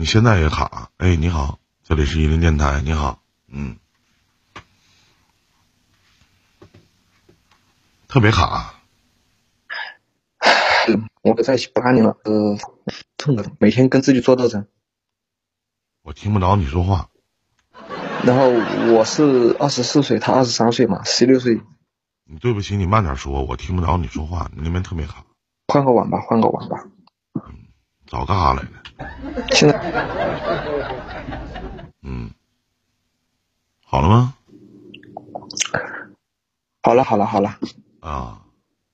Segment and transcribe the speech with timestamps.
[0.00, 0.88] 你现在也卡？
[0.96, 3.76] 哎，你好，这里是一林电台，你好，嗯，
[8.08, 8.76] 特别卡。
[11.20, 12.56] 我不在一起八年了，呃，
[13.18, 14.66] 痛的，每天跟自己做斗争。
[16.00, 17.10] 我听不着你说话。
[18.24, 18.48] 然后
[18.94, 21.60] 我是二十四岁，他二十三岁嘛，十六岁。
[22.24, 25.26] 你对不起，你慢点说，我听不着你说话，你那边特别卡。
[25.68, 26.86] 换个网吧，换个网吧。
[28.10, 28.70] 嗯，找干啥来了？
[29.52, 29.78] 现在。
[32.02, 32.30] 嗯，
[33.84, 34.34] 好了吗？
[36.82, 37.58] 好了，好了，好了。
[38.00, 38.44] 啊，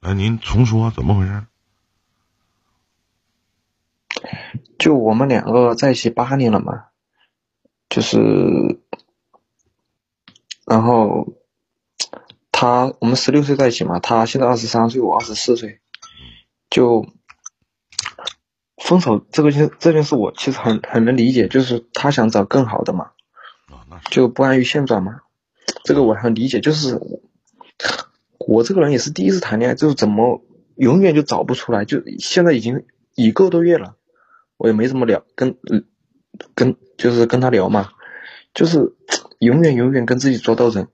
[0.01, 1.47] 哎，您重说，怎么回事？
[4.79, 6.89] 就我们两个在一起八年了嘛，
[7.89, 8.81] 就是，
[10.67, 11.29] 然后
[12.53, 15.81] 他我们十六岁在一起嘛，他现在二十三岁，我二十四岁，
[16.69, 17.07] 就
[18.87, 23.11] 分手这个件这件事，我其实很很能理解，就是他想找更好的嘛，
[24.11, 25.21] 就不安于现状嘛，
[25.85, 27.01] 这个我很理解，就是
[28.39, 30.41] 我这个人也是第一次谈恋爱，就是怎么
[30.77, 32.85] 永远就找不出来，就现在已经
[33.15, 33.97] 一个多月了。
[34.59, 35.57] 我也没怎么聊，跟
[36.55, 37.91] 跟就是跟他聊嘛，
[38.55, 38.95] 就是
[39.39, 40.89] 永远永远跟自己做斗争，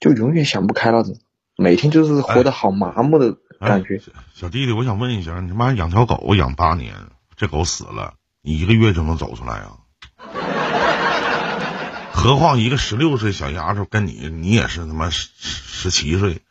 [0.00, 1.16] 就永远想不开那种，
[1.56, 4.00] 每天就是活得好麻木的感觉。
[4.32, 6.94] 小弟弟，我想问一下，你他妈养条狗养八年，
[7.36, 9.78] 这狗死了，你一个月就能走出来啊？
[12.12, 16.42] 何况一个十六岁小丫头跟你，你也是他妈十十七岁，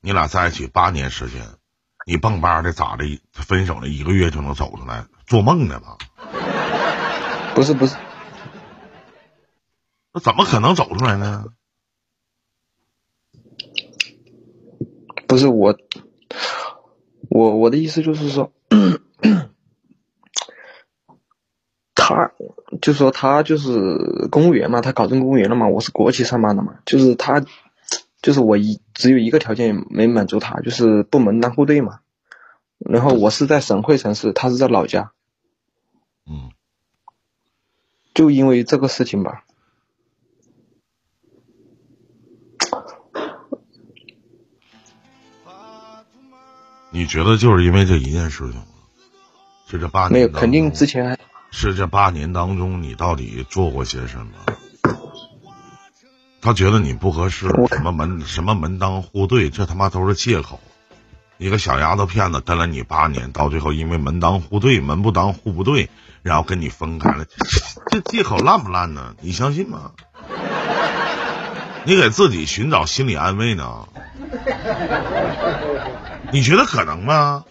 [0.00, 1.46] 你俩在一起八年时间，
[2.06, 3.04] 你蹦吧的咋的？
[3.32, 5.06] 分手了一个月就能走出来？
[5.26, 5.96] 做梦呢吧？
[7.54, 7.96] 不 是不是，
[10.12, 11.44] 那怎么可能走出来呢？
[15.26, 15.78] 不是我，
[17.30, 18.52] 我我的意思就是说，
[22.14, 22.32] 他
[22.80, 27.44] 就说他就是公务员嘛，他考上公务员了嘛，我是国企上班的嘛，就是他，
[28.20, 32.00] 就是我一只有一个条件没满足他，就是不门当户对嘛。
[32.78, 35.12] 然后我是在省会城市，他是在老家。
[36.26, 36.50] 嗯，
[38.14, 39.44] 就因为这个事情吧。
[46.90, 48.66] 你觉得就是因为这一件事情吗？
[49.66, 51.18] 是这八年没有，肯定之前还
[51.52, 54.32] 是这八年当中，你到底做过些什么？
[56.40, 60.58] 他觉得你不合适，什么门什么门当户对，这他妈都是借口。
[61.38, 65.88] 一个小丫头片子跟了你八年，到最后因为门当户对，门不当户不对。
[66.22, 67.24] 然后跟你分开了，
[67.90, 69.14] 这借口烂不烂呢？
[69.20, 69.90] 你相信吗？
[71.84, 73.88] 你给自己寻找心理安慰呢？
[76.32, 77.44] 你觉得可能吗？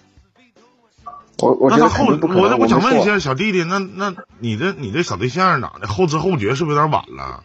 [1.42, 5.88] 我我那他后我我想问一下小弟弟，那那你的你的小对象咋的？
[5.88, 7.44] 后知后觉是不是有点晚了？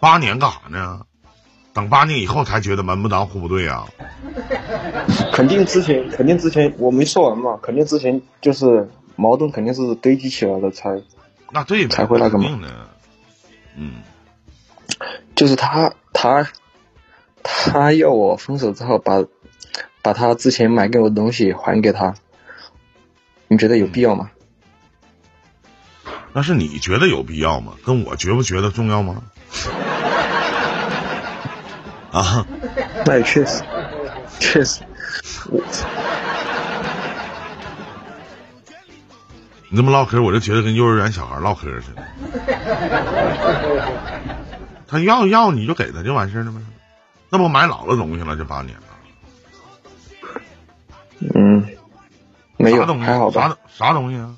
[0.00, 1.00] 八年干啥呢？
[1.72, 3.86] 等八年以后才觉得门不当户不对啊？
[5.32, 8.88] 肯定之前肯定之前我没说完嘛，肯定之前就是。
[9.20, 11.02] 矛盾肯定是堆积起来的，才
[11.50, 12.48] 那对才会那个嘛。
[13.76, 13.94] 嗯，
[15.34, 16.48] 就是他他
[17.42, 19.24] 他要我分手之后把
[20.02, 22.14] 把他之前买给我的东西还给他，
[23.48, 24.30] 你觉得有必要吗？
[26.32, 27.72] 那是你觉得有必要吗？
[27.84, 29.22] 跟我觉不觉得重要吗？
[32.12, 32.46] 啊，
[33.04, 33.62] 那也确实
[34.38, 34.80] 确实
[35.50, 35.60] 我。
[39.70, 42.02] 你这么唠嗑，我就觉得跟幼儿园小孩唠嗑似的。
[44.86, 46.62] 他要要你就给他就完事了吗？
[47.28, 48.82] 那不买老了东西了，这八年了。
[51.34, 51.67] 嗯，
[52.58, 53.56] 没有，还好吧？
[53.68, 54.34] 啥啥东西啊？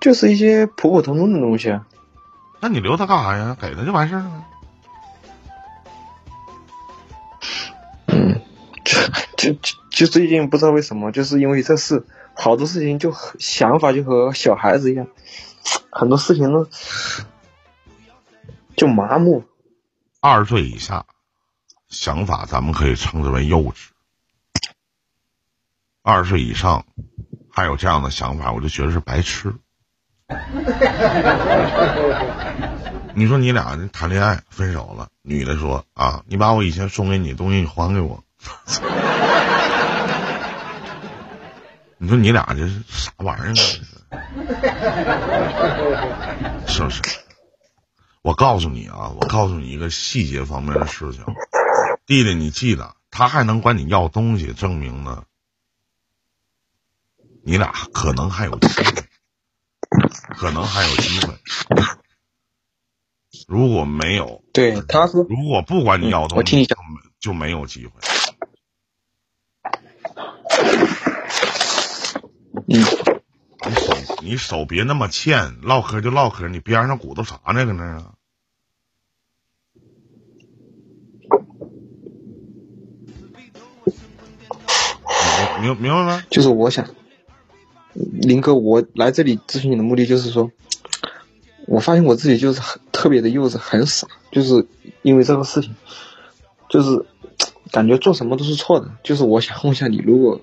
[0.00, 1.86] 就是一些普普通通的东西啊。
[2.60, 3.56] 那你留他干啥呀？
[3.60, 4.44] 给他就完事儿了？
[8.06, 8.40] 嗯，
[8.84, 8.98] 就
[9.36, 12.06] 就就就最近不知道为什么，就是因为这事。
[12.40, 15.08] 好多事情就想法就和小孩子一样，
[15.90, 16.68] 很多事情都
[18.76, 19.42] 就麻木。
[20.20, 21.04] 二十岁以下
[21.88, 23.88] 想法，咱们可以称之为幼稚；
[26.02, 26.84] 二十岁以上
[27.50, 29.54] 还有这样的想法，我就觉得是白痴。
[33.14, 38.22] 你说你俩谈恋爱分手了，女的说啊，你把我以前送给你东西还给我。
[42.00, 43.52] 你说你俩这是啥玩意儿啊？
[46.66, 47.02] 是不是？
[48.22, 51.24] 我告诉你啊，我告诉你一个细节方面的事情，
[52.06, 55.24] 弟弟，你记得，他还能管你要东西，证明呢，
[57.48, 58.92] 你俩可能还有机会。
[60.36, 61.34] 可能还有机会。
[63.46, 66.76] 如果没有，对，他说，如果不管你要东西，我听你讲，
[67.18, 67.92] 就没有机会。
[72.66, 72.84] 嗯，
[73.66, 77.64] 你手你手别那么欠，唠嗑就唠嗑，你边上鼓捣啥呢？
[77.64, 78.12] 搁那啊？
[85.62, 86.22] 明明白吗？
[86.30, 86.86] 就是我想，
[88.22, 90.50] 林哥，我来这里咨询你的目的就是说，
[91.66, 94.66] 我发现我自己就是很特别的幼稚，很傻，就是
[95.02, 95.74] 因为这个事情，
[96.68, 97.04] 就是
[97.72, 98.90] 感觉做什么都是错的。
[99.02, 100.40] 就是我想问一下你，如果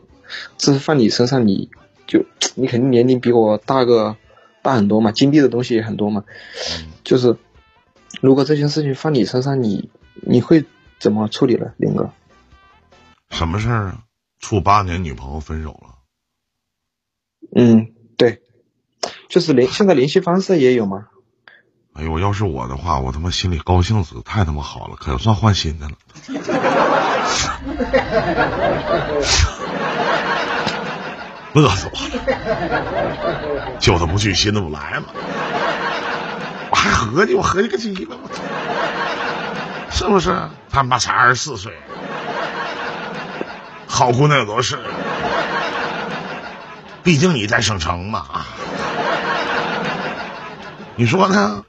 [0.57, 1.69] 这是放你身上，你
[2.07, 2.25] 就
[2.55, 4.17] 你肯定年龄比我大个
[4.61, 6.25] 大很多嘛，经历的东西也很多嘛，
[7.03, 7.37] 就是
[8.21, 9.89] 如果这件事情放你身上，你
[10.21, 10.65] 你会
[10.99, 12.11] 怎么处理呢，林哥？
[13.29, 14.01] 什么事儿啊？
[14.39, 15.94] 处八年女朋友分手了，
[17.55, 18.41] 嗯，对，
[19.29, 21.05] 就是联现在联系方式也有吗？
[21.93, 25.93] 哎呦，要是我的话，我他妈心里高兴死，太他妈好了，可算换新的了。
[31.55, 32.01] 乐死我了，
[33.79, 35.05] 旧的不去，新的不来嘛。
[36.69, 38.43] 我还合计，我合计个鸡巴，我操
[39.89, 40.37] 是不是？
[40.69, 41.71] 他妈才二十四岁。
[43.87, 44.77] 好姑娘有多是，
[47.05, 48.43] 毕竟你在省城嘛，
[50.95, 51.63] 你说呢？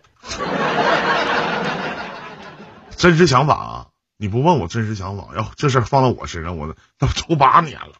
[2.96, 3.86] 真实想法啊，
[4.16, 7.92] 你不问我真实想法，要这事放到我身上，我都八年了，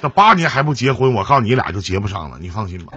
[0.00, 2.94] 这八年还不结婚，我告诉你俩就结不上了，你放心吧。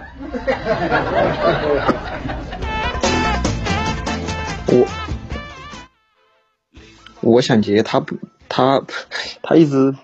[4.66, 4.86] 我
[7.20, 8.16] 我想结，他不。
[8.50, 8.82] 他
[9.42, 9.94] 他一直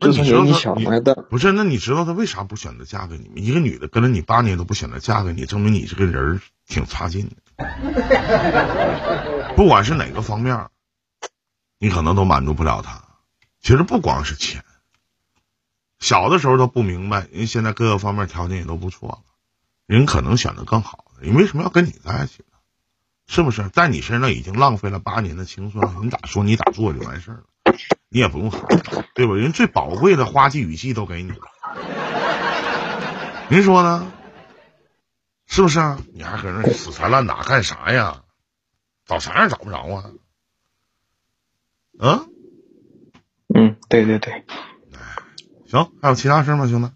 [0.00, 1.52] 就是年纪小嘛的，不是？
[1.52, 3.34] 那你知道他为啥不选择嫁给你吗？
[3.36, 7.36] 一个女的跟了你八年都不选择嫁给你，证明你这个人挺差劲的。
[9.56, 10.68] 不管是哪个方面，
[11.78, 13.04] 你可能都满足不了他。
[13.60, 14.64] 其实不光是钱，
[15.98, 19.18] 小的时候都不明白，人现在各个方面条件也都不错了，
[19.86, 21.26] 人可能选择更好的。
[21.26, 22.56] 你为什么要跟你在一起呢？
[23.26, 25.94] 是不是在你身上已经浪费了八年的青春了？
[26.02, 27.44] 你咋说你咋做就完事儿了？
[28.12, 28.68] 你也不用说，
[29.14, 29.34] 对吧？
[29.34, 31.38] 人最宝贵的花季雨季都给你了，
[33.48, 34.10] 您说呢？
[35.46, 35.98] 是不是啊？
[36.12, 38.22] 你还搁那死缠烂打干啥呀？
[39.06, 40.10] 找啥样找不着啊？
[42.00, 42.28] 嗯？
[43.54, 44.44] 嗯，对对对。
[45.68, 46.90] 行，还有其他事吗，兄弟？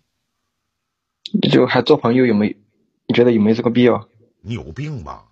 [1.49, 2.55] 就还做朋友有没有？
[3.07, 4.09] 你觉得有没有这个必要？
[4.41, 5.27] 你有病吧？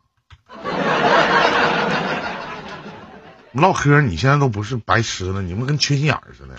[3.53, 6.55] 唠嗑，你现在都不是白痴了，你们跟缺心眼儿似的。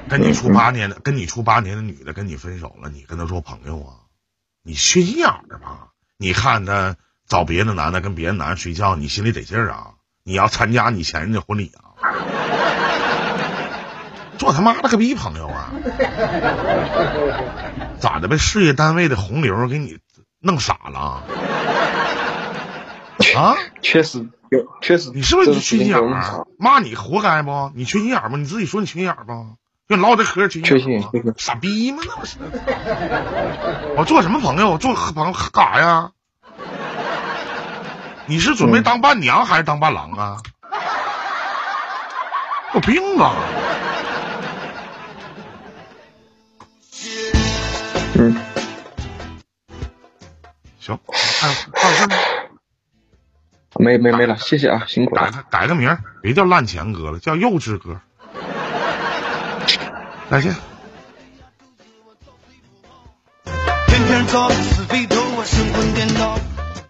[0.08, 3.94] 跟你处八年的，跟你处八年的女的跟你分手了，你跟她做朋友啊？
[4.62, 5.88] 你缺心眼儿吧？
[6.18, 6.96] 你看她
[7.26, 9.92] 找别的男的跟别的男的睡觉，你心里得劲儿啊？
[10.24, 11.96] 你要参加你前任的婚礼啊？
[14.36, 15.72] 做他妈了个逼朋友啊？
[17.98, 18.28] 咋的？
[18.28, 19.98] 被事业单位的红流给你
[20.40, 21.22] 弄傻了？
[23.36, 23.56] 啊？
[23.80, 24.28] 确实。
[24.82, 26.46] 确实，你是不是你缺心眼儿？
[26.58, 27.70] 骂你活该不？
[27.74, 28.36] 你缺心眼儿吗？
[28.36, 29.56] 你自己说你缺心眼儿不？
[29.88, 32.02] 就唠这嗑缺心眼儿傻逼吗？
[32.06, 32.36] 那不是？
[33.96, 34.78] 我做什么朋友？
[34.78, 36.10] 做朋友干啥呀？
[38.26, 40.36] 你是准备当伴娘还是当伴郎啊？
[42.74, 43.34] 有病吧？
[48.14, 48.36] 嗯。
[50.78, 50.98] 行，
[51.40, 52.16] 还有还有事吗？
[53.78, 55.22] 没没没了，谢谢啊，辛苦了。
[55.22, 58.00] 改个改个名，别叫烂钱哥了，叫幼稚哥。
[60.28, 60.54] 再见。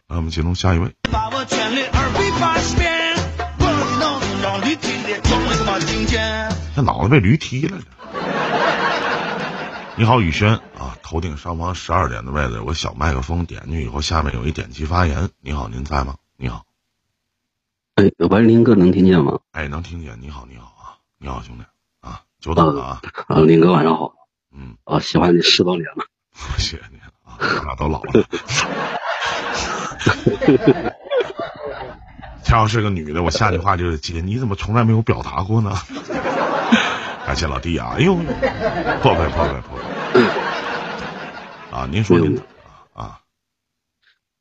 [0.09, 0.95] 来，我们接通下一位。
[6.75, 7.79] 这脑子被驴踢了。
[9.97, 15.29] 你好，宇轩啊，头顶上方十二点的位置有个小麦克风，点进去以后，下面有一点击发言。
[15.41, 16.15] 你好，您在吗？
[16.37, 16.65] 你好。
[18.01, 19.39] 哎，喂，林哥能听见吗？
[19.53, 20.19] 哎，能听见。
[20.23, 21.65] 你好，你好啊，你好，兄弟
[22.01, 23.03] 啊，久等了啊。
[23.27, 24.15] 啊，林哥晚上好。
[24.57, 24.75] 嗯。
[24.85, 26.05] 啊，喜欢你十多年了。
[26.57, 28.25] 谢谢你啊，咱俩都老了。
[32.43, 35.77] 他要是个女的，我下句话就是姐，你怎么从来没有表达过呢？
[37.27, 37.93] 感谢老弟啊！
[37.97, 40.25] 哎呦，破费破费破费。
[41.71, 42.43] 啊，您说您啊。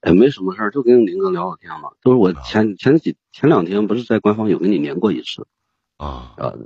[0.01, 1.89] 哎，没什么事儿，就跟林哥聊聊天嘛。
[2.03, 5.45] 就是我前前几前两天不是在官方有跟你连过一次，
[5.97, 6.57] 啊，呃，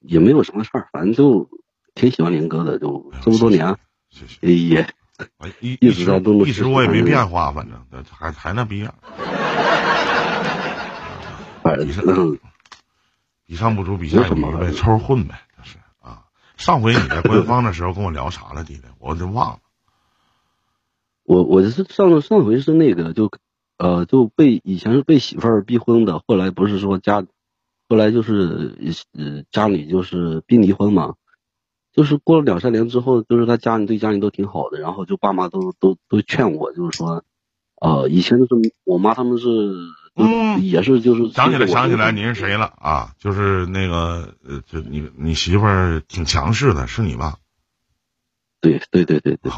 [0.00, 1.48] 也没有什么事儿，反正就
[1.94, 3.76] 挺喜欢林哥的，就这么多年，
[4.10, 4.54] 谢谢。
[4.54, 4.86] 也
[5.38, 8.94] 哎 一直直在动作一直我也没变化，反正还还那逼样。
[11.62, 12.38] 反正比上嗯
[13.46, 16.24] 比上不足，比下有余呗，凑合混呗，就是啊。
[16.56, 18.82] 上回你在官方的时候跟我聊啥了，弟弟？
[18.98, 19.58] 我就忘了。
[21.32, 23.30] 我我是上上回是那个就
[23.78, 27.24] 呃就被以前是被媳妇儿逼婚的，后来不是说家
[27.88, 28.76] 后来就是
[29.14, 31.14] 呃家里就是逼离婚嘛，
[31.94, 37.24] 就是过了两三年之后，就是他家里对家里都挺好的，然后就爸妈都都都劝我，就是说
[37.80, 39.48] 呃以前就是我妈他们是
[40.14, 43.14] 嗯也是就是想起来，想起来，您是谁了啊？
[43.18, 47.38] 就是那个呃，就你你媳妇儿挺强势的，是你吧？
[48.60, 49.50] 对对对对对！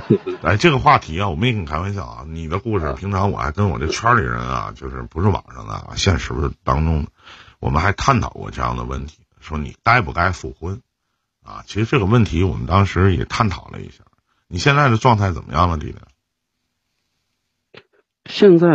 [0.42, 2.24] 哎，这个话题啊，我没跟你开玩笑啊。
[2.28, 6.32] 你的故事，平常我还跟我这圈里人啊，就是不是网上的啊，现实
[6.64, 7.10] 当中的，
[7.60, 10.80] 我们还探讨过这样的问题，说你该不该复婚
[11.42, 11.62] 啊？
[11.66, 14.04] 其实这个问题我们当时也探讨了一下。
[14.46, 15.98] 你现在的状态怎么样了，弟弟？
[18.24, 18.68] 现在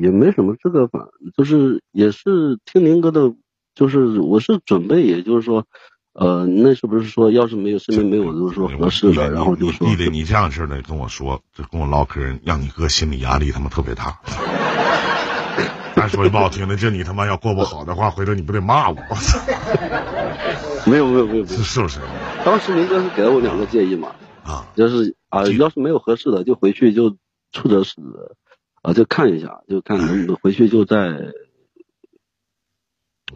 [0.00, 3.34] 也没什么这个反，就是也是听林哥的，
[3.74, 5.66] 就是我是准备，也就是说，
[6.14, 14.18] 呃，那是不是说要是没有身边没有就是说合适的，然后就说弟弟，你这样式的跟我说，就跟我唠嗑，让你哥心理压力他妈特别大。
[15.96, 18.96] 咱说句不好听的，这你他妈要过不好的话，回头你不得骂我？
[19.10, 19.38] 我操，
[20.86, 22.00] 没有没有没有是不是
[22.44, 24.08] 当时林哥是给了我两个建议嘛，
[24.44, 24.66] 啊？
[24.76, 27.16] 就是啊、要是没有合适的，就回去就
[27.52, 27.94] 处着是，
[28.82, 30.96] 啊，就看一下，就看能回去就再，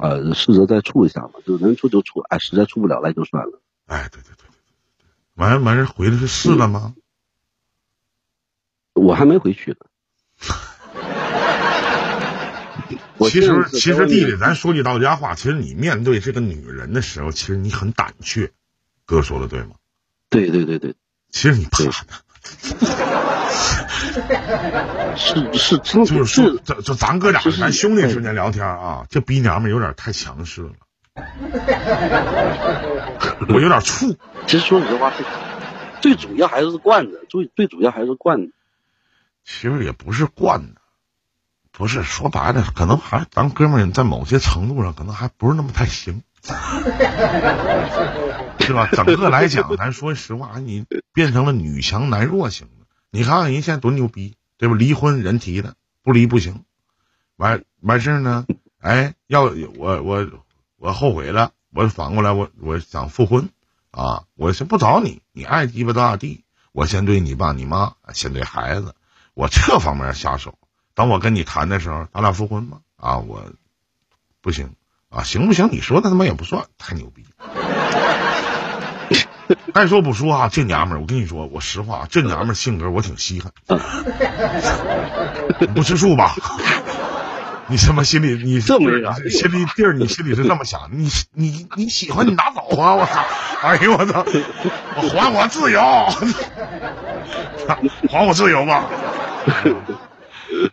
[0.01, 3.61] 呃，试着再处一下嘛，就能处就处，哎，实在处不了那就算了。
[3.87, 4.49] 哎，对对对对对
[4.99, 6.95] 对，完了完事回来是试了吗？
[8.95, 9.79] 我还没回去呢。
[13.31, 18.53] 其实其实弟弟，咱说句到家话，其实你面对这个女人的时候，其实你很胆怯。
[19.05, 19.71] 哥说的对吗？
[20.31, 20.95] 对对对对，
[21.31, 21.91] 其实你怕的，
[25.17, 30.73] 是是真就是说，是这这咱哥俩咱兄弟之间聊天啊，这逼娘们有点太强势了，
[33.49, 34.17] 我有点怵。
[34.47, 35.13] 其实说实话，
[36.01, 38.53] 最主要还是惯着，最最主要还是惯着。
[39.45, 40.81] 其实也不是惯的，
[41.73, 46.23] 不是说白了，可能还咱哥们儿在某些程度上可能还不是那么太行，
[48.61, 48.89] 是吧？
[48.93, 52.78] 整个来讲，咱说实话，你变成了女强男弱型的。
[53.11, 54.75] 你看看人现在多牛逼，对吧？
[54.75, 56.65] 离婚人提的，不离不行。
[57.37, 58.47] 完完事儿呢，
[58.81, 60.27] 哎，要我我
[60.77, 63.49] 我后悔了，我反过来我我想复婚
[63.91, 68.95] 啊，我先不找你，你爱鸡巴咋地，我先对你爸你妈，先对孩子。
[69.35, 70.59] 我这方面下手。
[70.95, 72.81] 等我跟你谈的时候，咱俩复婚吧？
[72.97, 73.53] 啊，我
[74.41, 74.75] 不行
[75.09, 75.69] 啊，行不行？
[75.71, 77.25] 你说的他妈也不算，太牛逼。
[79.73, 83.53] 爱说不说啊，这娘们儿，我跟你说，我实话，这娘们儿性格我挺稀罕。
[85.75, 86.35] 不吃醋吧？
[87.71, 90.89] 你他妈心里你这么啥心里地儿，你心里是这么想？
[90.91, 92.95] 你你你喜欢你拿走啊！
[92.95, 93.23] 我操！
[93.61, 94.25] 哎呦我操！
[94.97, 95.83] 我还我自由，
[98.11, 98.87] 还我自由吧！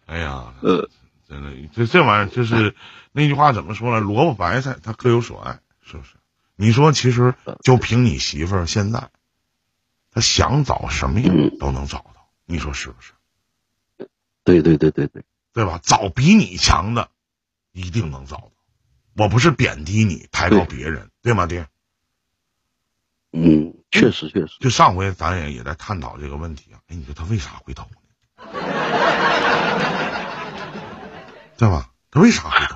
[0.06, 0.88] 哎呀，呃，
[1.28, 2.74] 真的，这这玩意儿就是
[3.12, 4.00] 那句话怎么说呢？
[4.00, 6.12] 萝卜白菜它各有所爱，是不是？
[6.56, 9.10] 你说，其实就凭你媳妇儿现在，
[10.12, 13.14] 她想找什么样都能找到，你说是不是？
[14.44, 15.80] 对对对对对，对吧？
[15.84, 17.10] 找比你强的，
[17.72, 18.52] 一定能找到。
[19.18, 21.68] 我不是贬低你，抬高别人，对吗，爹？
[23.32, 26.80] 嗯，确实确实，就上回咱也也在探讨这个问题啊。
[26.88, 27.98] 哎，你说他为啥回头呢？
[31.58, 31.90] 对吧？
[32.12, 32.76] 他为啥回头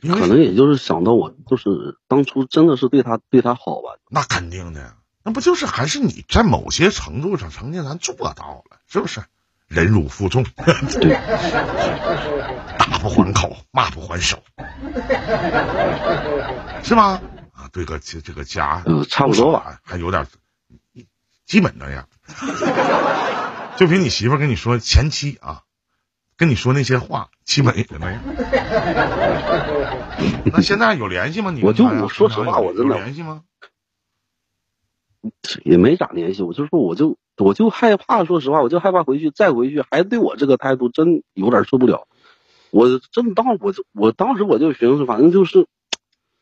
[0.00, 9.22] 可能也就是想到我，就是当初真的是对他对他好吧，那肯定的，那不就是还是你在某些程度上曾经咱做到了，是不是？
[9.68, 10.42] 忍辱负重，
[11.00, 11.14] 对，
[12.76, 14.42] 打不还口，骂不还手，
[16.82, 17.22] 是吧？
[17.52, 20.26] 啊，对个这这个家，呃差不多吧，还有点，
[21.46, 22.08] 基本那样。
[23.78, 25.62] 就凭你媳妇儿跟你说前妻啊，
[26.40, 28.22] 跟你说那些话，基本也没那样。
[30.50, 31.50] 那现在有联系吗？
[31.50, 33.42] 你我就我说实话有我真的有联系吗？
[35.64, 36.42] 也没咋联系。
[36.42, 42.08] 我就说，我就我就害怕，说实话，我就害怕回去再回去还对我这个态度，真有点受不了。
[42.70, 45.66] 我真当我就我当时我就寻思，反正就是，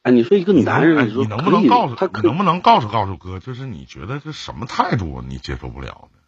[0.02, 6.20] 哎，你说一个男人，你哎说你能不能告诉他你能不能告诉告诉哥，就是你觉得这什么态度你接受不了呢？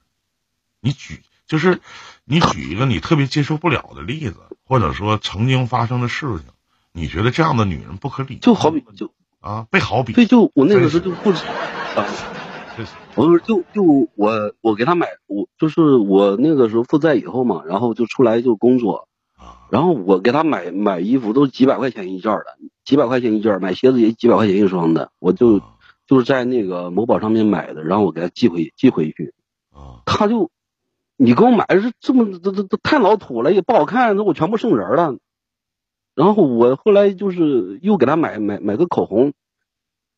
[0.81, 1.81] 你举就是
[2.25, 6.47] 你举一个你特别接受不了的例子，或者说曾经发生的事情，
[6.93, 8.39] 你觉得这样的女人不可理喻？
[8.39, 10.13] 就好比就啊，被好比。
[10.13, 12.07] 所以就我那个时候就不止啊，
[13.17, 13.83] 我就就
[14.15, 19.09] 我我给他买，我就是我那个时候负债以后嘛，然后就出来就工作，
[19.69, 22.45] 然后我给他买买衣服都几百块钱一件的，
[22.85, 25.61] 几百块钱一件，买鞋子也几百块钱一双的，我就
[26.07, 29.35] 就是在那个某宝上面买的，然后我给他寄回寄回去，
[30.07, 30.49] 他就。
[31.23, 35.19] 你给我买的是这么这这这太老土了，也不好看，那我全部送人了。
[36.15, 39.35] 然后我后来就是又给他买买买个口红，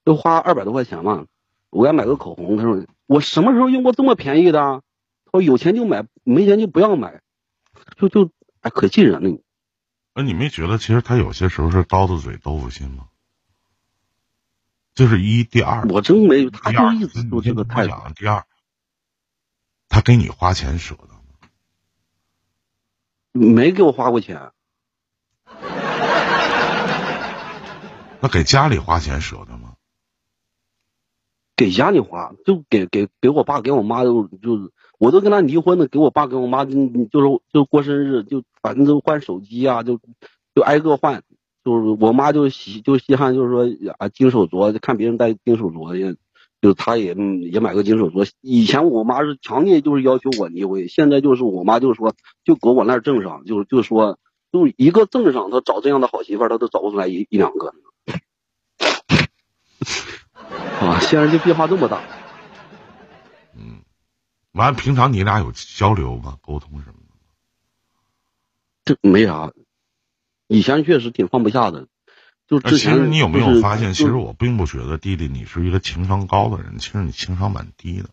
[0.04, 1.26] 就花二百多块钱嘛。
[1.70, 4.60] 我给他买个口红，他说我什么时候用过这么便宜的？
[5.24, 7.20] 他说有钱就买，没钱就不要买，
[7.96, 8.30] 就就
[8.60, 9.40] 哎可气人了。
[10.14, 13.06] 那你没觉得其实他有些时候是刀子嘴豆腐心吗？
[14.94, 17.92] 就是一第二，我真没，他就一直就这个态度。
[18.14, 18.44] 第二。
[19.92, 21.20] 他给你花钱舍得吗？
[23.32, 24.50] 没给我花过钱。
[28.22, 29.74] 那给家里花钱舍得吗？
[31.54, 36.72] 给家里花，就给给给我爸给我妈就就我都跟他离婚了，给我爸给我妈就
[37.12, 40.00] 就是就过生日就反正就换手机啊，就
[40.54, 41.22] 就挨个换，
[41.62, 43.66] 就是我妈就稀就稀罕就是说
[43.98, 46.16] 啊金手镯，看别人戴金手镯
[46.62, 46.62] 也。
[46.62, 47.16] 就他也
[47.50, 52.14] 也买个金手镯，以前我妈是强烈就是要求我离婚，现在就是我妈就是说
[52.44, 54.20] 就搁我那儿挣上，就就说
[54.52, 57.74] 就一个镇上，他找这样的好媳妇儿，她都找不出来一一两个。
[60.80, 62.00] 啊，现在就变化这么大。
[63.56, 63.82] 嗯，
[64.52, 66.38] 完，平常你俩有交流吗？
[66.42, 66.94] 沟通什么
[68.84, 68.86] 的？
[68.94, 69.52] 这没啥，
[70.46, 71.88] 以前确实挺放不下的。
[72.60, 78.08] 就其实你有没有发现，其实我并不觉得弟弟你是一个情商高的人，其实你情商蛮低的。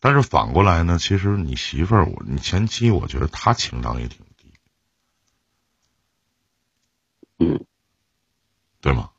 [0.00, 4.52] 但是反过来呢，其实你媳妇儿，我你前妻，我觉得她情商也挺低，
[7.38, 7.64] 嗯，
[8.80, 9.10] 对吗？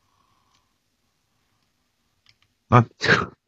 [2.72, 2.86] 那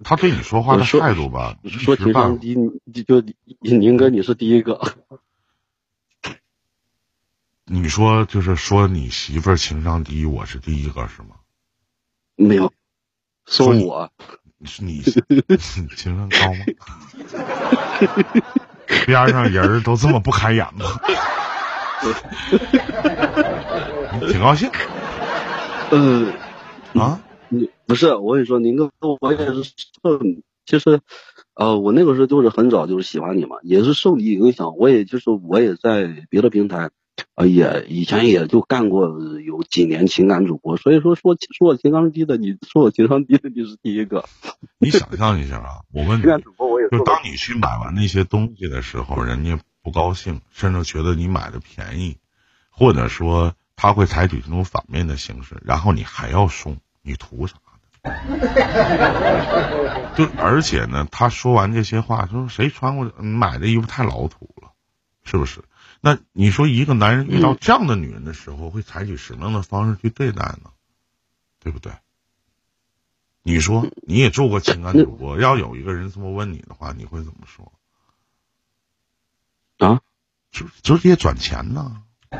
[0.03, 2.55] 他对你说话的 态度吧，说情商低，
[3.05, 4.95] 就就宁哥你是第一个。
[7.65, 11.35] 你说就是说你媳妇儿情商低，我是第一个是吗？
[12.35, 12.71] 没有，
[13.45, 14.11] 说我，
[14.65, 15.01] 是你
[15.95, 16.65] 情商高吗？
[19.05, 20.85] 边上人都这么不开眼吗？
[24.31, 24.69] 挺高兴。
[25.91, 26.33] 嗯
[26.95, 30.19] 啊，你不是我跟你说，您跟我也是受，
[30.65, 30.99] 其实
[31.53, 36.89] 呃，我那个时候就是很早就是喜欢你嘛，也是受你影响，我也就是我也在别的平台。
[37.35, 44.25] 啊，也以前也就干过有几年情感主播，所以说说说我情商低的，你说我情商低的，你是第一个。
[44.79, 52.17] 你想象一下啊，我问你，就当你去买完那些东西的时候，人家不高兴，甚至觉得你买的便宜，
[52.69, 57.61] 或者说他会采取这种反面的形式，然后你还要送，你图啥呢？
[60.17, 64.71] 就而且呢，他说完这些话，说谁穿过你买的衣服太老土了，
[65.23, 65.61] 是不是？
[66.01, 70.71] 那你说一个男人遇到这样的女人的时候，会采取什么样的方式去对待呢？
[71.59, 71.91] 对不对？
[73.43, 77.71] 你说你也做过情感主播，要有一个人这么问你的话，你会怎么说？
[79.77, 80.01] 啊？
[80.51, 82.03] 直直接转钱呢？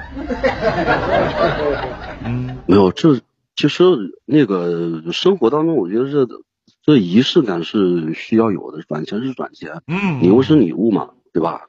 [2.23, 3.19] 嗯，没有，这
[3.55, 3.83] 其实
[4.25, 6.27] 那个生活当中，我觉得这
[6.83, 11.67] 这仪式感是需要有的，转钱是转钱，嗯，礼物是礼物嘛，对吧？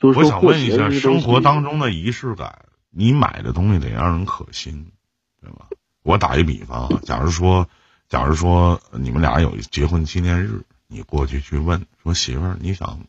[0.00, 4.92] 我想问一下，生活当中的仪式感，你买的东西得让人可心，
[5.40, 5.68] 对吧？
[6.02, 7.68] 我打一比方啊，假如说，
[8.08, 13.00] 假如说你们俩有结婚纪念日，你过去去问说媳妇儿，你想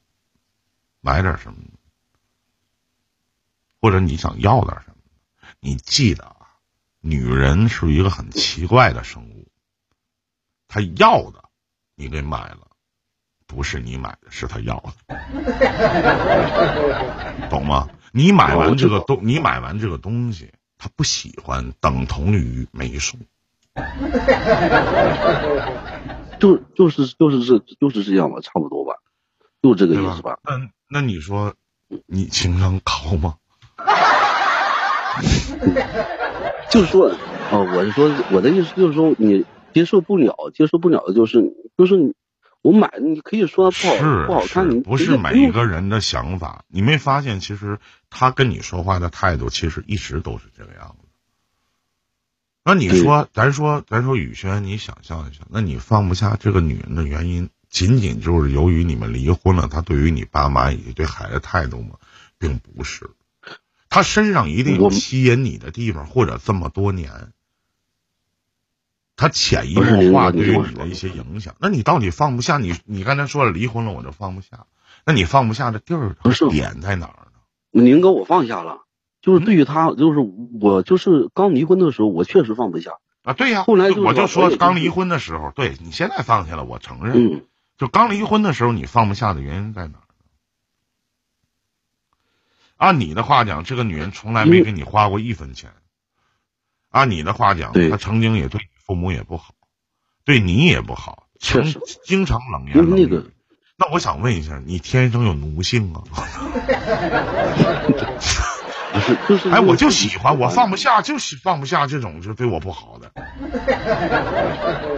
[0.99, 1.60] 买点什么？
[3.80, 4.95] 或者你想要点什么？
[5.60, 6.47] 你记得啊，
[7.02, 9.47] 女人是一个很奇怪的生物，
[10.67, 11.45] 她要的
[11.95, 12.68] 你给买了。
[13.49, 14.91] 不是你买的，是他要的，
[17.49, 17.89] 懂吗？
[18.12, 23.19] 你买完这个东，你买完这个东西，他不喜欢，等同于没送。
[26.39, 28.93] 就就是就是这就是这样吧，差不多吧，
[29.63, 30.38] 就这个意思吧。
[30.43, 31.55] 那那你说，
[32.05, 33.38] 你情商高吗？
[36.69, 37.09] 就是说，
[37.51, 42.13] 哦，我是说，我的意思就是说，你接受不了，接受不了的就是就是。
[42.62, 43.95] 我买，你可以说不好
[44.28, 46.65] 不好看，你不是每一个人的想法。
[46.67, 51.08] 你没发现，其实他跟你说话的态度，其实一直都是这个样子。
[52.65, 61.95] 那你说，咱说，咱说宇轩，你想象一下，那你放不下这个女人的原因，仅仅就是由于你们离婚了，他对于你爸妈以及对孩子态度吗？
[62.38, 63.10] 并不是，
[63.89, 67.32] 他身上一定有吸引你的地方，或者这么多年。
[69.19, 71.53] 他潜移默化对于你的一些影响。
[71.60, 72.58] 那你到底放不下？
[72.58, 74.65] 你你刚才说了离婚了，我就放不下。
[75.05, 77.84] 那你放不下的地儿不是点在哪儿呢？
[77.84, 78.86] 宁哥，我放下了，
[79.21, 80.19] 就是对于他，就是
[80.62, 82.91] 我就是刚离婚的时候，我确实放不下
[83.23, 83.34] 啊。
[83.34, 87.36] 对呀，后来我就说刚离婚的时候，对你现在放下了，我承认。
[87.36, 87.45] 嗯，
[87.77, 90.03] 就刚离婚的时候，你放不下的原因在哪儿？
[92.77, 95.71] 按你的话讲，这个女人从来没给你花过一分钱。
[96.89, 99.54] 按你的话讲，她曾经也对父母也不好，
[100.25, 103.23] 对你也不好，确实经常冷言冷语。
[103.78, 106.02] 那我想问一下，你天生有奴性啊？
[108.91, 113.12] 不是，就是哎，我就喜欢，我放不下，就是放不下这种就对我不好的。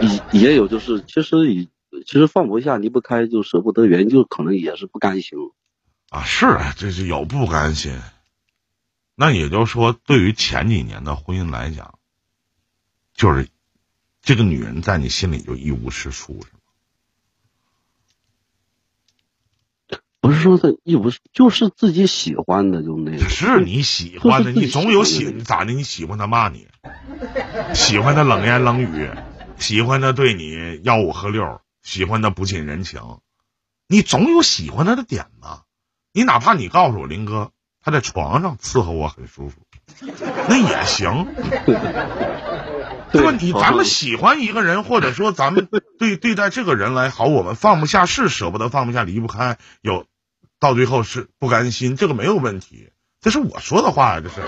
[0.32, 1.68] 也也有，就是其实以
[2.06, 5.38] 其实放不下、离不开，就舍不得，原因就可能也是不甘心。
[6.08, 6.46] 啊，是，
[6.78, 8.00] 这是有不甘心。
[9.16, 11.98] 那也就是说，对于前几年的婚姻来讲，
[13.14, 13.50] 就是
[14.22, 16.58] 这个女人在你心里就一无是处，是吗？
[20.20, 23.28] 不是说她一无，就是自己喜欢的，就那个。
[23.28, 25.72] 是你喜欢的，你总有喜咋的？
[25.72, 26.68] 你喜欢他骂你，
[27.74, 29.10] 喜欢他冷言冷语，
[29.58, 30.54] 喜欢他对你
[30.84, 33.18] 吆五喝六，喜欢他不近人情，
[33.88, 35.64] 你总有喜欢他的点吧？
[36.12, 39.66] 你哪怕你告诉我林哥，他在床上伺候我很舒服，
[40.48, 41.26] 那也行，
[43.12, 43.32] 对吧？
[43.40, 50.06] 你咱们喜欢一个人，或者说咱们 对对待这个人来好，我们放不下是舍不得放不下离不开，有
[50.58, 54.40] 到最后是不甘心，这个没有问题，这是我说的话呀，这是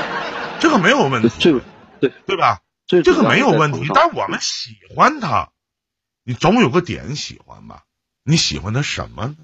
[0.60, 1.60] 这个没有问题，这
[2.00, 2.60] 对对吧？
[2.86, 5.50] 这这个没有问题，但我们喜欢他，
[6.24, 7.82] 你总有个点喜欢吧？
[8.24, 9.36] 你喜欢他什么呢？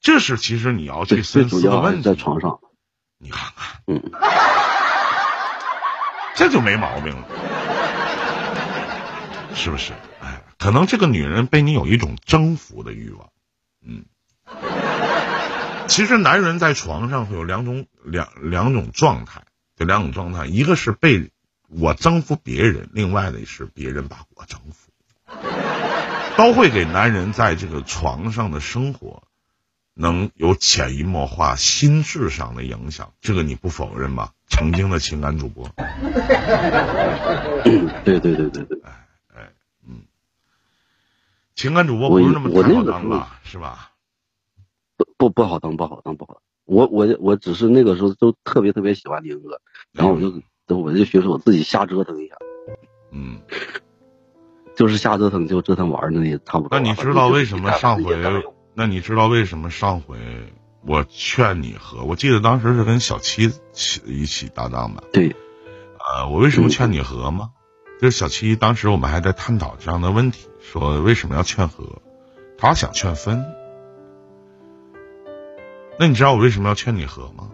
[0.00, 2.02] 这是其实你要去深思的问题。
[2.02, 2.60] 在床上，
[3.18, 4.02] 你看看，嗯，
[6.36, 7.24] 这就没毛病了，
[9.54, 9.92] 是不是？
[10.22, 13.28] 哎，可能这个女人被你有一种征服的欲望，
[13.84, 14.04] 嗯。
[15.88, 19.42] 其实男人在床上会有两种两两种状态，
[19.74, 21.30] 这两种状态，一个是被
[21.68, 24.92] 我征服别人，另外的是别人把我征服，
[26.36, 29.24] 都会给男人在这个床上的生活。
[30.00, 34.32] 能有潜移默化、心智上的影响，这个你不否认吧？
[34.48, 35.68] 曾经的情感主播，
[38.04, 39.50] 对对对对对，哎哎
[39.86, 40.02] 嗯，
[41.56, 43.40] 情感主播不是那么好当吧？
[43.42, 43.90] 是吧？
[44.96, 46.40] 不不不好当，不好当，不好。
[46.64, 49.60] 我我我只是那个时候都特别特别喜欢林哥，
[49.92, 50.40] 然后我就
[50.76, 52.36] 我就寻思我自己瞎折腾一下，
[53.10, 53.40] 嗯，
[54.76, 56.78] 就是瞎折腾就折腾玩的也差不多。
[56.78, 58.14] 那你知道为什么上回？
[58.78, 60.16] 那你知道为什么上回
[60.82, 62.04] 我劝你和？
[62.04, 65.02] 我记得当时是跟小七起一起搭档的。
[65.12, 65.34] 对，
[65.98, 67.50] 呃，我为什么劝你和吗？
[68.00, 72.00] 就是小七当时我们还在探讨这样的问题，说为什么要劝和？
[72.56, 73.44] 他想劝分。
[75.98, 77.50] 那你知道我为什么要劝你和吗？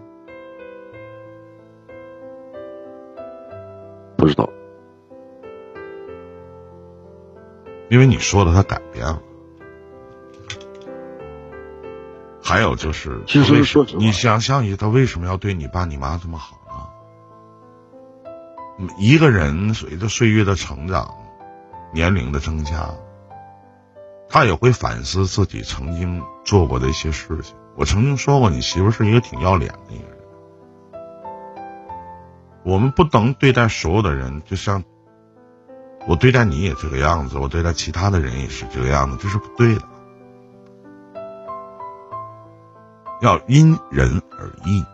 [4.19, 4.51] 不知道。
[7.89, 9.23] 因为你说的他改变了。
[12.45, 16.59] 还有就是，其实说你想象一下，他为什么要对你爸你妈这么好
[18.79, 18.87] 呢？
[18.99, 21.09] 一个人随着岁月的成长，
[21.93, 22.91] 年龄的增加，
[24.29, 27.57] 他也会反思自己曾经做过的一些事情。
[27.77, 30.19] 我曾经说过，你媳妇是一个挺要脸的一个人。
[32.63, 34.85] 我们不能对待所有的人，就像
[36.07, 39.83] 我对待你也这个样子，我对待其他的人也是这个样子，这是不对的。
[43.25, 44.85] 要因人而异。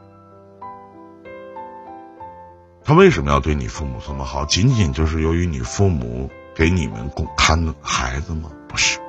[2.84, 4.44] 他为什么要对你父母这么好？
[4.44, 8.48] 仅仅就是由于你父母给你们供看孩子吗？
[8.68, 9.00] 不是，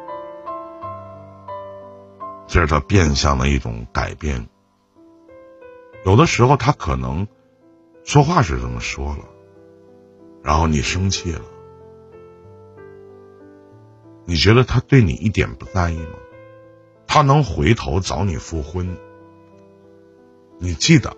[2.47, 4.49] 这是他变相的一种改变。
[6.03, 7.27] 有的时候他可能
[8.03, 9.25] 说话是这么说了，
[10.41, 11.41] 然后你生气了，
[14.25, 16.17] 你觉得他对你一点不在意吗？
[17.05, 18.97] 他能回头找你复婚？
[20.63, 21.17] 你记得，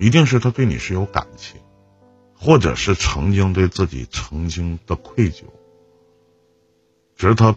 [0.00, 1.60] 一定是他对你是有感情，
[2.36, 5.44] 或者是曾经对自己曾经的愧疚，
[7.14, 7.56] 只是他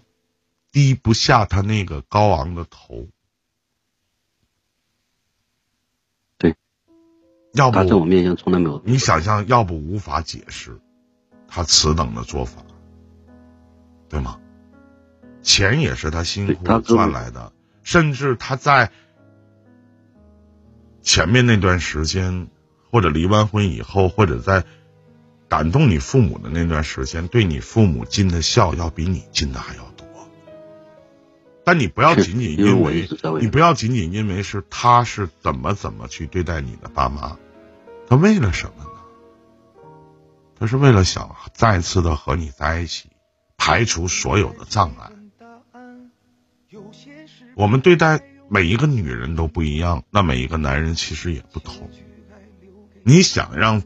[0.71, 3.08] 低不下他那个高昂的头。
[6.38, 6.56] 对，
[7.56, 8.80] 要不他在我面前从来没有。
[8.86, 10.80] 你想象，要不无法解释
[11.48, 12.63] 他此等的做法，
[14.08, 14.39] 对吗？
[15.41, 18.91] 钱也是他辛苦赚来的，甚至他在。
[21.06, 22.50] 前面那段时间，
[22.91, 24.65] 或者离完婚以后，或者在
[25.48, 30.08] 感动你父母的那段时间，对你父母尽的孝要比你尽的还要多。
[31.63, 33.08] 但你不要仅仅因为，
[33.39, 37.38] 你不要仅仅因为是他是怎么怎么去对待你的爸妈，
[38.08, 38.89] 他为了什么呢？
[40.60, 43.10] 他是为了想再次的和你在一起，
[43.58, 45.12] 排除所有的障碍。
[47.56, 51.89] 我们对待每一个女人都不一样，那每一个男人其实也不同。
[53.03, 53.84] 你想让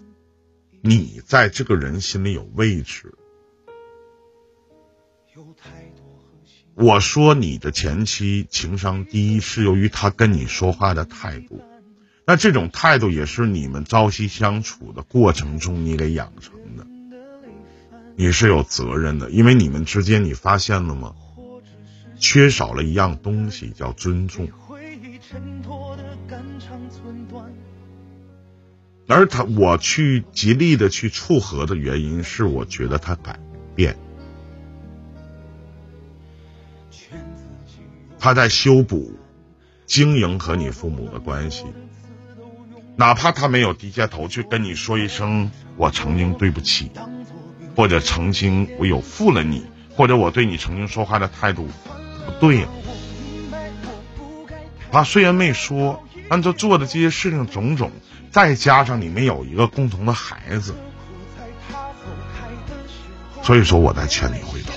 [0.81, 3.13] 你在这个人心里有位置。
[6.75, 11.61] 我说你的前妻情商低，是由于他跟你说话的态度。
[12.25, 16.85] 那这种态度也是你们朝夕相处的过程中你给养成的。
[18.15, 21.15] 你是有责任的，因为你们之间你发现了吗？
[22.19, 24.47] 缺少了一样东西，叫尊重。
[29.07, 33.39] 而他，我去极力的去撮合的原因是，我觉得他改
[33.73, 33.97] 变。
[38.19, 39.13] 他在修补、
[39.85, 41.63] 经营和你父母的关系，
[42.95, 46.91] 哪怕他没有低下头去跟你说一声“我曾经对不起”，
[47.75, 51.67] 或者曾经我有负了你，或者我对你曾经说话的态度
[52.39, 52.67] 对。
[54.91, 57.91] 他虽然没说，但他做的这些事情种种，
[58.31, 60.75] 再加上你们有一个共同的孩子，
[63.43, 64.73] 所以说我在劝你回头，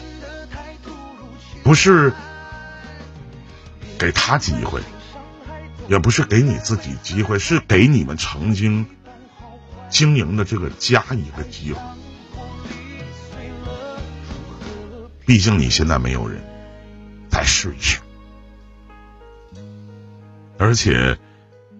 [1.62, 2.12] 不是。
[3.98, 4.80] 给他机会，
[5.86, 8.84] 也不是给你自己机会，是给你们曾经
[9.90, 11.80] 经营的这个家一个机会。
[15.24, 16.42] 毕竟你现在没有人，
[17.32, 17.98] 再试一试。
[20.58, 21.18] 而且，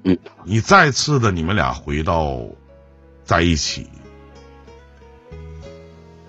[0.02, 2.40] 嗯，你再次的你们俩回到
[3.22, 3.86] 在一起，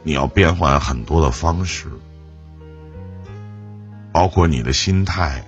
[0.03, 1.87] 你要变换很多的方式，
[4.11, 5.47] 包括你的心态。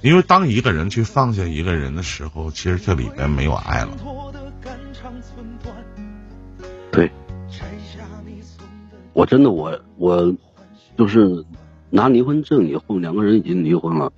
[0.00, 3.90] 因为当一个人去放下一个人的时候，其实这里边没有爱了。
[6.90, 7.10] 对，
[9.12, 10.34] 我真的我我
[10.96, 11.44] 就是
[11.96, 14.12] 拿离婚证以后，两个人已经离婚了。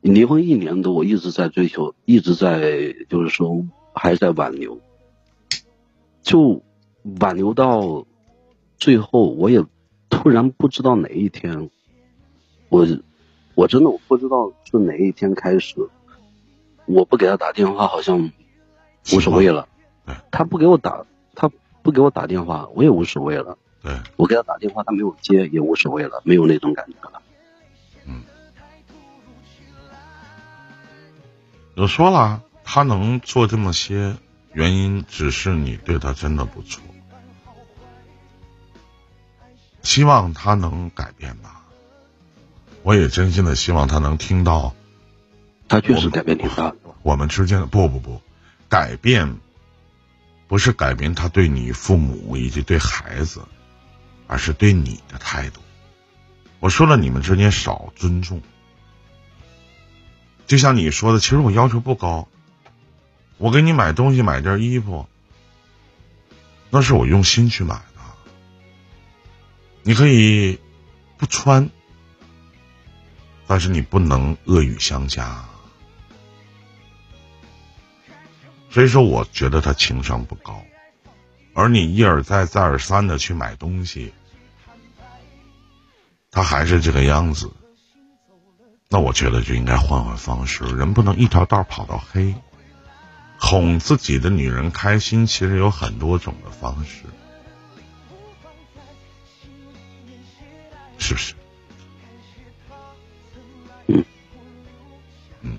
[0.00, 4.80] 离婚一年多，我一直在追求，一直在就是说还在挽留，
[6.22, 6.62] 就
[7.20, 8.06] 挽留到
[8.78, 9.62] 最后，我也
[10.08, 11.68] 突然不知道哪一天
[12.70, 12.86] 我。
[13.54, 15.90] 我真的我不知道是哪一天开始，
[16.86, 18.30] 我不给他打电话好像
[19.12, 19.68] 无所谓了。
[20.30, 21.50] 他不给我打，他
[21.82, 23.58] 不给我打电话，我也无所谓了。
[23.82, 27.22] 对，我给他打电话，他没有接，也无所谓了，没有那种感觉了。
[28.06, 28.22] 嗯，
[31.76, 34.16] 我说了，他能做这么些，
[34.52, 36.82] 原因只是你对他真的不错，
[39.82, 41.64] 希望他能改变吧。
[42.82, 44.74] 我也真心的希望他能听到，
[45.68, 46.74] 他确实改变挺大。
[47.02, 48.20] 我们之间的不不不，
[48.68, 49.36] 改变
[50.46, 53.42] 不是改变他对你父母以及对孩子，
[54.28, 55.60] 而是对你的态度。
[56.60, 58.40] 我说了，你们之间少尊重。
[60.46, 62.28] 就像你说的，其实我要求不高，
[63.38, 65.08] 我给你买东西买件衣服，
[66.70, 68.00] 那是我用心去买的，
[69.82, 70.60] 你可以
[71.16, 71.68] 不穿。
[73.50, 75.42] 但是你不能恶语相加，
[78.68, 80.62] 所以说我觉得他情商不高，
[81.54, 84.12] 而你一而再再而三的去买东西，
[86.30, 87.50] 他还是这个样子，
[88.88, 92.34] 那我觉得就应该换换方式，人不能一条道跑到黑，
[93.38, 97.04] 哄自己的女人开心，其实有很多种的方式，
[100.98, 101.34] 是不是？
[105.40, 105.58] 嗯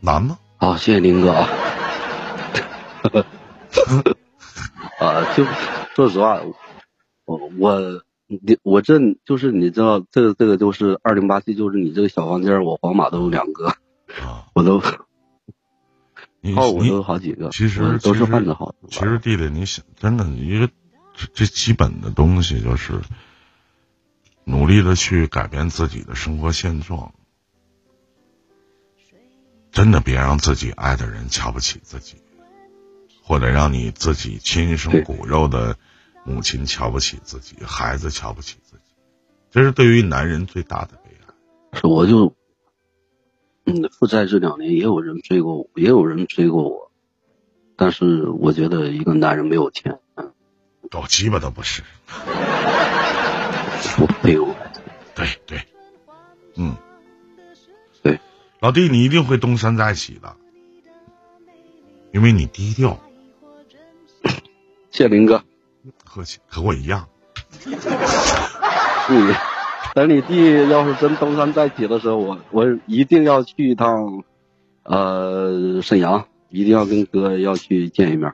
[0.00, 0.38] 难吗？
[0.56, 1.48] 好，谢谢林哥啊。
[5.00, 5.44] 啊，就
[5.96, 6.40] 说实话，
[7.24, 13.74] 我我你我这就是你知道，这个这个就是二零八七，就是你这个小房间，我皇马都有两个，
[14.54, 18.74] 我都，号我都有好几个，其实都是换的好。
[18.88, 20.68] 其实弟弟，你想真的，一个
[21.14, 23.00] 这这基本的东西就是
[24.44, 27.12] 努力的去改变自己的生活现状。
[29.70, 32.16] 真的别让自己爱的人瞧不起自己，
[33.22, 35.78] 或者让你自己亲生骨肉的
[36.24, 38.82] 母亲瞧不起自己，孩子瞧不起自己，
[39.50, 41.80] 这是对于男人最大的悲哀。
[41.80, 42.34] 是我就，
[43.64, 46.90] 嗯，负债这两年也有人追过我，也有人追过我，
[47.76, 49.98] 但是我觉得一个男人没有钱，
[50.90, 51.82] 狗鸡巴都不是。
[55.14, 55.62] 对对，
[56.54, 56.74] 嗯，
[58.02, 58.18] 对，
[58.60, 60.36] 老弟，你一定会东山再起的，
[62.12, 62.98] 因为你低调。
[64.90, 65.44] 谢林哥，
[66.04, 67.06] 客气，和我一样。
[69.08, 69.34] 嗯，
[69.94, 74.22] 等你弟要是真东山再起的时候，我我一定要去一趟，
[74.84, 78.32] 呃，沈阳，一定要跟哥要去见一面。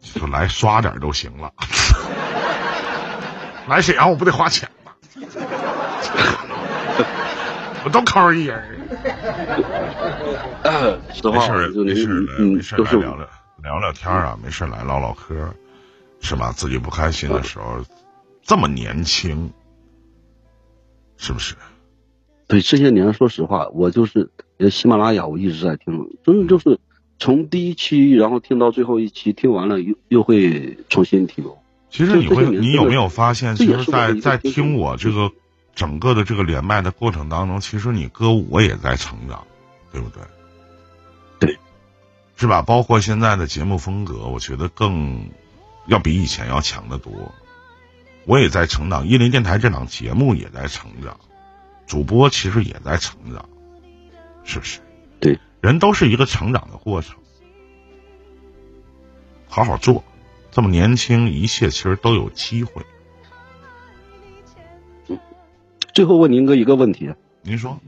[0.00, 1.52] 就来刷点都行了，
[3.68, 4.92] 来沈阳我不得花钱吗？
[7.84, 8.60] 我都抠一人。
[11.14, 13.28] 实话，没事嗯，没事来聊聊
[13.62, 15.34] 聊聊天啊，没事来唠唠嗑。
[16.20, 16.52] 是吧？
[16.52, 17.84] 自己不开心的时候，
[18.42, 19.52] 这么年轻，
[21.16, 21.54] 是不是？
[22.48, 24.30] 对，这些年说实话，我就是
[24.70, 26.78] 喜马拉雅，我一直在听，真的就是
[27.18, 31.44] 从第一期，然后听到最后一期，听完了又又会重新听。
[31.90, 35.30] 其实你会，你有没有发现，其实，在在听我这个
[35.74, 39.46] 整个的这个连麦的过程当中，其实你哥我也在成长，
[39.92, 40.22] 对不对？
[41.38, 41.58] 对，
[42.36, 42.62] 是吧？
[42.62, 45.28] 包括现在的节目风格，我觉得更。
[45.86, 47.32] 要比以前要强得多，
[48.24, 49.06] 我也在成长。
[49.06, 51.20] 伊林电台这档节目也在成长，
[51.86, 53.48] 主播其实也在成长，
[54.42, 54.80] 是不是？
[55.20, 57.16] 对，人都是一个成长的过程。
[59.48, 60.02] 好好做，
[60.50, 62.82] 这么年轻，一切其实都有机会。
[65.94, 67.80] 最后问您哥一个问题，您说，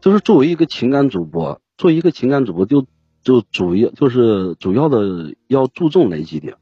[0.00, 2.86] 就是作为一个情感主播，作为一个情感主播就。
[3.22, 6.56] 就主要就是主要的要注重哪几点？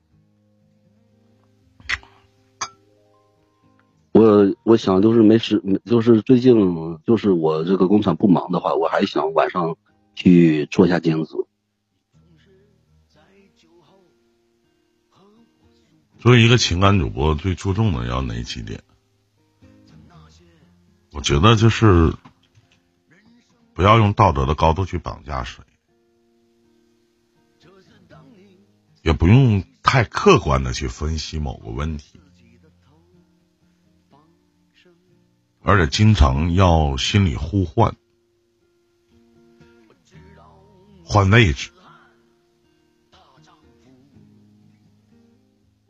[4.12, 9.77] 我我想就是没事，就是最近就是我这个工厂不忙的话，我还想晚上
[10.14, 11.35] 去做一下兼职。
[16.19, 18.83] 作为一个情感主播，最注重的要哪几点？
[21.12, 22.14] 我觉得就是
[23.75, 25.62] 不要用道德的高度去绑架谁。
[29.07, 32.19] 也不用太客观的去分析某个问题，
[35.62, 37.95] 而且经常要心里互换，
[41.05, 41.71] 换位置。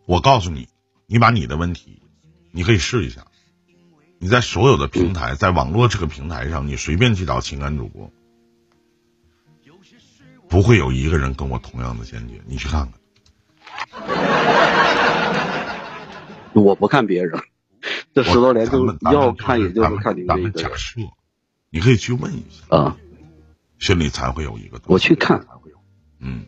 [0.05, 0.69] 我告诉你，
[1.07, 2.03] 你把你的问题，
[2.51, 3.27] 你可以试一下。
[4.19, 8.13] 你在所有的平台，在网络这个平台上，你随便去找情感主播，
[10.51, 12.43] 不会有一个人跟我同样的见解。
[12.45, 13.01] 你去看看。
[16.55, 17.39] 我不看别人，
[18.15, 20.51] 这十多年就要看，也就是看你们一个。
[20.51, 21.01] 假设，
[21.71, 22.97] 你可以去问一下啊，
[23.79, 24.81] 心里才会有一个。
[24.87, 25.47] 我去看，
[26.19, 26.47] 嗯，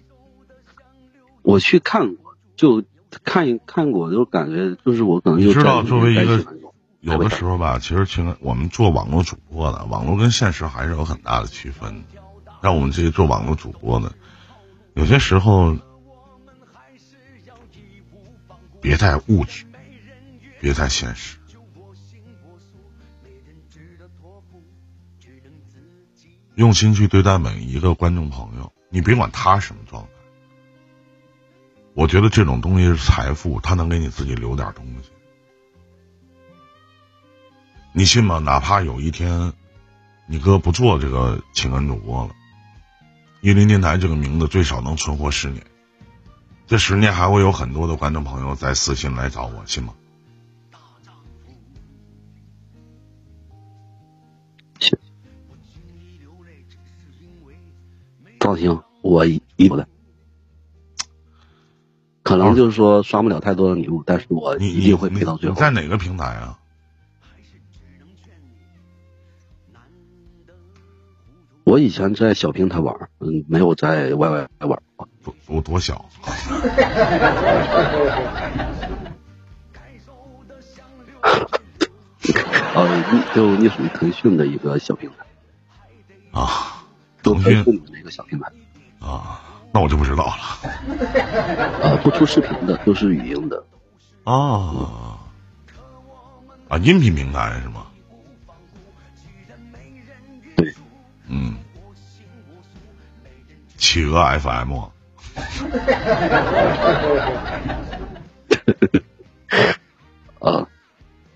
[1.43, 2.83] 我去看过，就
[3.23, 6.43] 看一看过，就感觉就是我可能你知道，作为一个
[7.01, 12.05] 有的时候吧，其实情感我们做网络主播的，网络跟现实还是有很大的区分。
[12.61, 14.13] 让我们这些做网络主播的，
[14.95, 15.77] 有些时候。
[18.81, 19.65] 别太物质，
[20.61, 21.37] 别太现实，
[26.55, 28.73] 用心去对待每一个观众朋友。
[28.91, 30.09] 你别管他什么状态，
[31.93, 35.11] 我觉得这种东西是财富，他能给你自己留点东西。
[37.93, 38.39] 你信吗？
[38.39, 39.53] 哪怕有一天，
[40.27, 42.35] 你哥不做这个情感主播了，
[43.43, 45.67] 伊林电台这个名字最少能存活十年。
[46.69, 49.95] 这十年还会有很多的观众朋友在私信来找我，信吗？
[54.79, 54.99] 行，
[58.39, 59.89] 放心，我一有的，
[62.23, 65.55] 可能就是说刷不了太多的礼物，但是我一定会陪到最后。
[65.57, 66.59] 在哪个平台啊？
[71.65, 74.83] 我以前在小平台玩，嗯，没有在 YY 玩。
[75.23, 76.05] 多多多小？
[82.75, 85.17] 呃，就你属于腾讯的一个小平台。
[86.39, 86.85] 啊，
[87.23, 88.53] 腾讯的一个小平台。
[89.01, 89.41] 啊，
[89.73, 90.33] 那我就不知道了。
[91.83, 93.65] 啊，不出视频的，都是语音的。
[94.25, 95.19] 啊。
[96.69, 97.87] 啊，音频平台是吗？
[103.89, 104.75] 企鹅 FM，
[110.41, 110.67] 啊，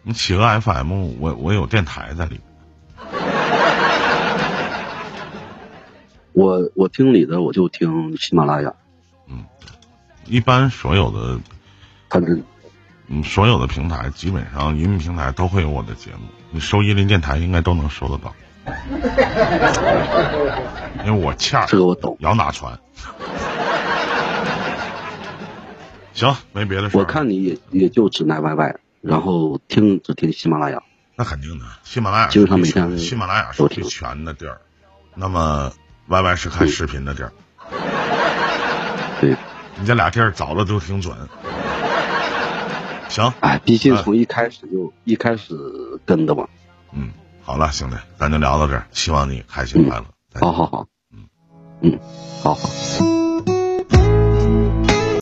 [0.03, 2.42] 你企鹅 FM，我我有电台在里面。
[6.34, 8.74] 我我听你的，我就听喜马拉雅。
[9.28, 9.46] 嗯，
[10.26, 11.40] 一般所有的，
[12.11, 12.42] 反正
[13.07, 18.34] 嗯，所有的平台基本上音频平台都会有我的节目，你收伊林电台应该都能收得到。
[21.04, 22.78] 因为我欠这个我懂，摇哪传。
[26.12, 26.96] 行，没别的事。
[26.96, 30.80] 我看你也也就只来 YY，然后听只听喜马拉雅。
[31.16, 34.60] 那肯定的，喜马拉雅基本上每天喜马拉雅是最全的地儿，
[35.14, 35.72] 那么
[36.08, 37.32] YY 是看视频的地儿。
[39.20, 39.36] 对，
[39.78, 41.14] 你这俩地儿找的都挺准。
[43.08, 45.54] 行，哎，毕竟从一开始就一开始
[46.06, 46.46] 跟的嘛。
[46.92, 47.10] 嗯，
[47.45, 50.07] 好了，兄弟，咱就聊到这儿，希望你开心快乐。
[50.40, 51.28] 好好好，嗯
[51.82, 51.99] 嗯，
[52.43, 53.21] 好好。